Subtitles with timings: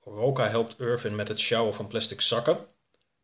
[0.00, 2.66] Oroka helpt Irvin met het sjouwen van plastic zakken.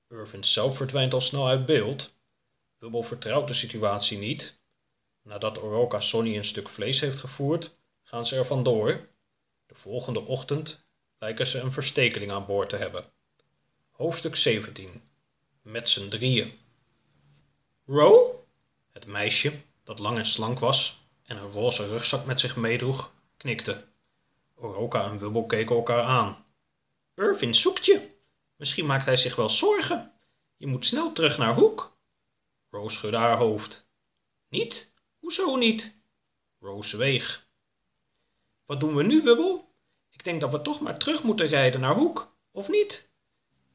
[0.08, 2.14] Irvin zelf verdwijnt al snel uit beeld.
[2.78, 4.60] Wubbel vertrouwt de situatie niet.
[5.22, 9.08] Nadat Oroka Sonny een stuk vlees heeft gevoerd, gaan ze er vandoor.
[9.66, 13.04] De volgende ochtend lijken ze een verstekeling aan boord te hebben.
[13.90, 15.02] Hoofdstuk 17
[15.62, 16.58] Met z'n drieën.
[17.86, 18.44] Ro,
[18.92, 19.52] het meisje
[19.84, 23.84] dat lang en slank was en een roze rugzak met zich meedroeg, knikte.
[24.54, 26.45] Oroka en Wubbel keken elkaar aan.
[27.16, 28.10] Irvin zoekt je.
[28.56, 30.12] Misschien maakt hij zich wel zorgen.
[30.56, 31.98] Je moet snel terug naar Hoek.
[32.70, 33.88] Rose schudde haar hoofd.
[34.48, 34.92] Niet?
[35.18, 35.98] Hoezo niet?
[36.60, 37.48] Rose zweeg.
[38.66, 39.74] Wat doen we nu, Wubbel?
[40.10, 43.10] Ik denk dat we toch maar terug moeten rijden naar Hoek, of niet?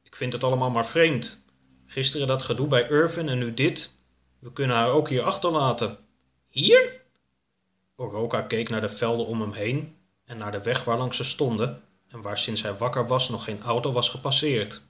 [0.02, 1.44] Ik vind het allemaal maar vreemd.
[1.86, 3.98] Gisteren dat gedoe bij Irvin en nu dit.
[4.38, 5.98] We kunnen haar ook hier achterlaten.
[6.48, 7.00] Hier?
[7.96, 11.82] Oroka keek naar de velden om hem heen en naar de weg waarlangs ze stonden
[12.12, 14.82] en waar sinds hij wakker was nog geen auto was gepasseerd.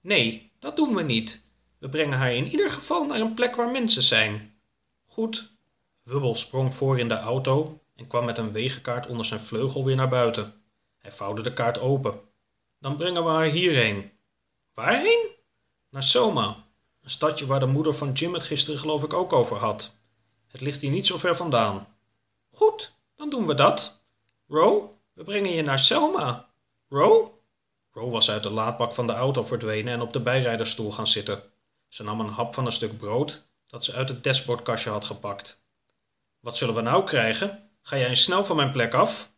[0.00, 1.44] Nee, dat doen we niet.
[1.78, 4.58] We brengen haar in ieder geval naar een plek waar mensen zijn.
[5.06, 5.54] Goed.
[6.02, 9.96] Wubbel sprong voor in de auto en kwam met een wegenkaart onder zijn vleugel weer
[9.96, 10.54] naar buiten.
[10.98, 12.20] Hij vouwde de kaart open.
[12.78, 14.10] Dan brengen we haar hierheen.
[14.74, 15.26] Waarheen?
[15.90, 16.64] Naar Soma,
[17.02, 19.96] een stadje waar de moeder van Jim het gisteren geloof ik ook over had.
[20.48, 21.86] Het ligt hier niet zo ver vandaan.
[22.50, 24.04] Goed, dan doen we dat.
[24.48, 26.48] Ro, we brengen je naar Selma.
[26.88, 27.40] Ro?
[27.92, 31.42] Ro was uit de laadbak van de auto verdwenen en op de bijrijdersstoel gaan zitten.
[31.88, 35.62] Ze nam een hap van een stuk brood dat ze uit het dashboardkastje had gepakt.
[36.40, 37.70] Wat zullen we nou krijgen?
[37.82, 39.32] Ga jij eens snel van mijn plek af?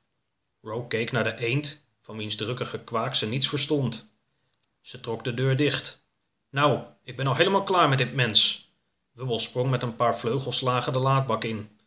[0.62, 4.12] Ro keek naar de eend, van wiens drukkige kwaak ze niets verstond.
[4.80, 6.04] Ze trok de deur dicht.
[6.50, 8.70] Nou, ik ben al helemaal klaar met dit mens.
[9.12, 11.78] Wubbel sprong met een paar vleugelslagen de laadbak in.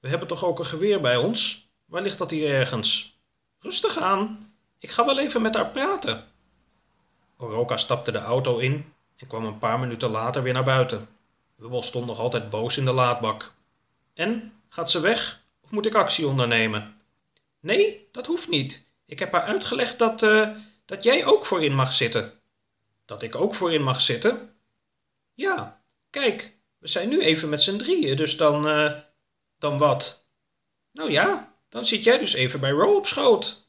[0.00, 1.68] We hebben toch ook een geweer bij ons?
[1.84, 3.15] Waar ligt dat hier ergens?
[3.60, 4.54] Rustig aan.
[4.78, 6.24] Ik ga wel even met haar praten.
[7.36, 11.08] Oroka stapte de auto in en kwam een paar minuten later weer naar buiten.
[11.54, 13.52] Wubbel stond nog altijd boos in de laadbak.
[14.14, 17.00] En, gaat ze weg of moet ik actie ondernemen?
[17.60, 18.84] Nee, dat hoeft niet.
[19.06, 20.50] Ik heb haar uitgelegd dat, uh,
[20.84, 22.32] dat jij ook voorin mag zitten.
[23.04, 24.54] Dat ik ook voorin mag zitten?
[25.34, 28.68] Ja, kijk, we zijn nu even met z'n drieën, dus dan.
[28.68, 28.92] Uh,
[29.58, 30.26] dan wat?
[30.92, 33.68] Nou ja, dan zit jij dus even bij Ro op schoot.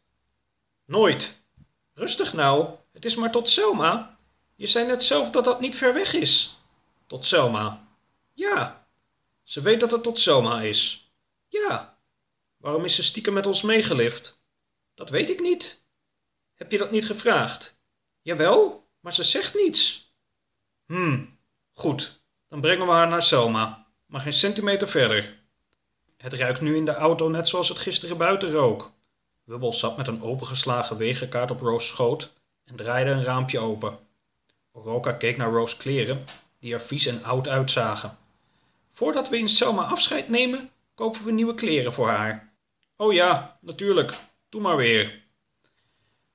[0.85, 1.45] Nooit.
[1.93, 4.17] Rustig nou, het is maar tot Selma.
[4.55, 6.59] Je zei net zelf dat dat niet ver weg is.
[7.07, 7.87] Tot Selma.
[8.33, 8.87] Ja.
[9.43, 11.11] Ze weet dat het tot Selma is.
[11.47, 11.97] Ja.
[12.57, 14.41] Waarom is ze stiekem met ons meegelift?
[14.95, 15.85] Dat weet ik niet.
[16.55, 17.79] Heb je dat niet gevraagd?
[18.21, 20.13] Jawel, maar ze zegt niets.
[20.85, 21.25] Hm,
[21.73, 22.21] goed.
[22.47, 25.36] Dan brengen we haar naar Selma, maar geen centimeter verder.
[26.17, 28.91] Het ruikt nu in de auto net zoals het gisteren buiten rook.
[29.43, 32.33] Wubbel zat met een opengeslagen wegenkaart op Roos schoot
[32.65, 33.97] en draaide een raampje open.
[34.71, 36.25] Oroka keek naar Roos kleren,
[36.59, 38.17] die er vies en oud uitzagen.
[38.87, 42.53] Voordat we in Selma afscheid nemen, kopen we nieuwe kleren voor haar.
[42.95, 44.13] Oh ja, natuurlijk.
[44.49, 45.23] Doe maar weer.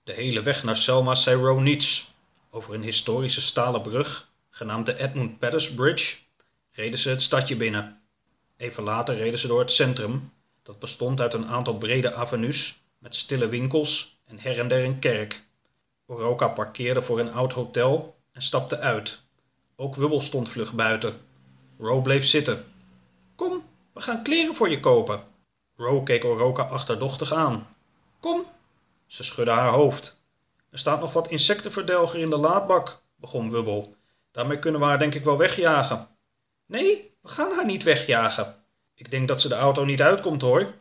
[0.02, 2.14] De hele weg naar Selma zei Ro niets.
[2.50, 6.16] Over een historische stalen brug, genaamd de Edmund Pettus Bridge,
[6.72, 8.01] reden ze het stadje binnen.
[8.62, 13.14] Even later reden ze door het centrum, dat bestond uit een aantal brede avenues met
[13.14, 15.46] stille winkels en her en der een kerk.
[16.06, 19.20] Oroka parkeerde voor een oud hotel en stapte uit.
[19.76, 21.20] Ook Wubbel stond vlug buiten.
[21.78, 22.64] Ro bleef zitten.
[23.36, 25.22] Kom, we gaan kleren voor je kopen.
[25.76, 27.76] Ro keek Oroka achterdochtig aan.
[28.20, 28.44] Kom.
[29.06, 30.22] Ze schudde haar hoofd.
[30.70, 33.94] Er staat nog wat insectenverdelger in de laadbak, begon Wubbel.
[34.30, 36.08] Daarmee kunnen we haar denk ik wel wegjagen.
[36.72, 38.64] Nee, we gaan haar niet wegjagen.
[38.94, 40.74] Ik denk dat ze de auto niet uitkomt hoor.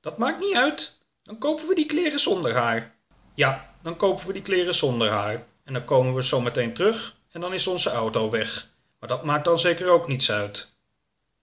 [0.00, 0.98] Dat maakt niet uit.
[1.22, 2.94] Dan kopen we die kleren zonder haar.
[3.34, 5.46] Ja, dan kopen we die kleren zonder haar.
[5.64, 8.72] En dan komen we zo meteen terug en dan is onze auto weg.
[8.98, 10.74] Maar dat maakt dan zeker ook niets uit.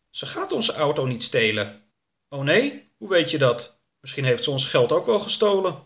[0.09, 1.81] Ze gaat onze auto niet stelen.
[2.29, 3.81] Oh nee, hoe weet je dat?
[4.00, 5.85] Misschien heeft ze ons geld ook wel gestolen.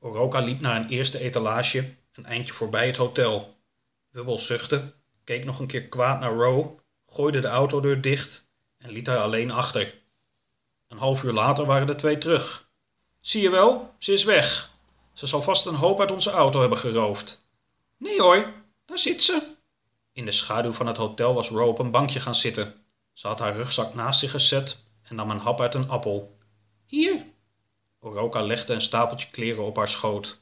[0.00, 3.56] Oroka liep naar een eerste etalage, een eindje voorbij het hotel.
[4.10, 4.94] Wubbel zuchtte,
[5.24, 6.78] keek nog een keer kwaad naar Ro,
[7.14, 9.94] gooide de autodeur dicht en liet haar alleen achter.
[10.88, 12.68] Een half uur later waren de twee terug.
[13.20, 14.70] Zie je wel, ze is weg.
[15.12, 17.46] Ze zal vast een hoop uit onze auto hebben geroofd.
[17.96, 18.52] Nee hoor,
[18.84, 19.42] daar zit ze.
[20.12, 22.74] In de schaduw van het hotel was Ro op een bankje gaan zitten.
[23.12, 26.38] Ze had haar rugzak naast zich gezet en nam een hap uit een appel.
[26.86, 27.24] Hier.
[28.00, 30.40] Oroka legde een stapeltje kleren op haar schoot.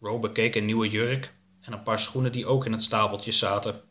[0.00, 3.82] Ro bekeek een nieuwe jurk en een paar schoenen die ook in het stapeltje zaten.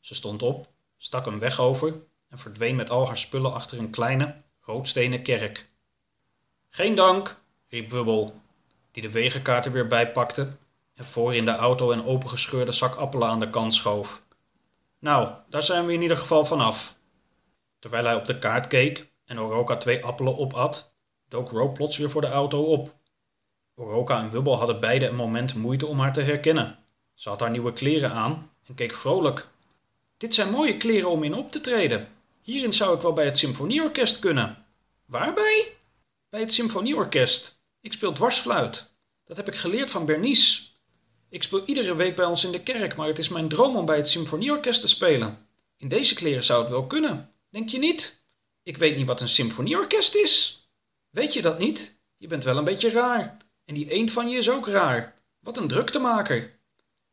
[0.00, 0.73] Ze stond op,
[1.04, 1.94] stak een weg over
[2.28, 5.68] en verdween met al haar spullen achter een kleine, roodstenen kerk.
[6.68, 8.40] Geen dank, riep Wubbel.
[8.90, 10.56] die de wegenkaart er weer bij pakte
[10.94, 14.22] en voor in de auto een opengescheurde zak appelen aan de kant schoof.
[14.98, 16.96] Nou, daar zijn we in ieder geval vanaf.
[17.78, 20.94] Terwijl hij op de kaart keek en Oroka twee appelen opat,
[21.28, 22.94] dook Ro plots weer voor de auto op.
[23.74, 26.78] Oroka en Wubbel hadden beide een moment moeite om haar te herkennen.
[27.14, 29.52] Ze had haar nieuwe kleren aan en keek vrolijk.
[30.24, 32.08] Dit zijn mooie kleren om in op te treden.
[32.42, 34.66] Hierin zou ik wel bij het symfonieorkest kunnen.
[35.06, 35.76] Waarbij?
[36.28, 37.60] Bij het symfonieorkest.
[37.80, 38.94] Ik speel dwarsfluit.
[39.24, 40.62] Dat heb ik geleerd van Bernice.
[41.28, 43.84] Ik speel iedere week bij ons in de kerk, maar het is mijn droom om
[43.86, 45.46] bij het symfonieorkest te spelen.
[45.76, 47.30] In deze kleren zou het wel kunnen.
[47.50, 48.22] Denk je niet?
[48.62, 50.64] Ik weet niet wat een symfonieorkest is.
[51.10, 52.00] Weet je dat niet?
[52.16, 53.36] Je bent wel een beetje raar.
[53.64, 55.22] En die eend van je is ook raar.
[55.40, 56.58] Wat een druktemaker.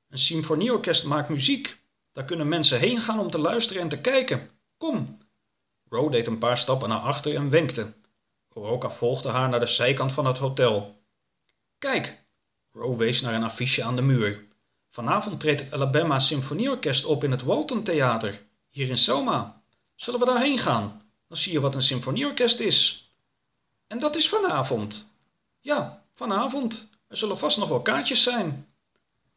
[0.09, 1.79] Een symfonieorkest maakt muziek.
[2.11, 4.49] Daar kunnen mensen heen gaan om te luisteren en te kijken.
[4.77, 5.17] Kom.
[5.89, 7.93] Ro deed een paar stappen naar achter en wenkte.
[8.53, 11.03] Oroka volgde haar naar de zijkant van het hotel.
[11.77, 12.25] Kijk,
[12.71, 14.43] Ro wees naar een affiche aan de muur.
[14.89, 19.63] Vanavond treedt het Alabama Symfonieorkest op in het Walton Theater, hier in Selma.
[19.95, 21.01] Zullen we daarheen gaan?
[21.27, 23.09] Dan zie je wat een symfonieorkest is.
[23.87, 25.13] En dat is vanavond.
[25.59, 26.89] Ja, vanavond.
[27.07, 28.70] Er zullen vast nog wel kaartjes zijn.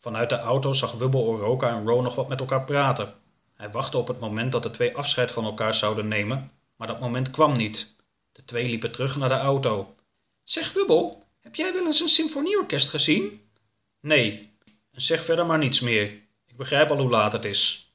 [0.05, 3.15] Vanuit de auto zag Wubbel Oroka en Ro nog wat met elkaar praten.
[3.55, 7.01] Hij wachtte op het moment dat de twee afscheid van elkaar zouden nemen, maar dat
[7.01, 7.97] moment kwam niet.
[8.33, 9.95] De twee liepen terug naar de auto.
[10.43, 13.41] Zeg Wubbel, heb jij wel eens een symfonieorkest gezien?
[14.01, 14.51] Nee,
[14.93, 16.07] en zeg verder maar niets meer.
[16.47, 17.93] Ik begrijp al hoe laat het is.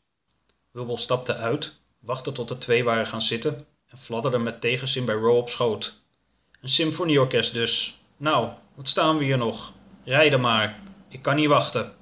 [0.71, 5.15] Wubbel stapte uit, wachtte tot de twee waren gaan zitten en fladderde met tegenzin bij
[5.15, 6.01] Ro op schoot.
[6.61, 8.01] Een symfonieorkest dus.
[8.17, 9.73] Nou, wat staan we hier nog?
[10.03, 10.79] Rijden maar.
[11.07, 11.97] Ik kan niet wachten.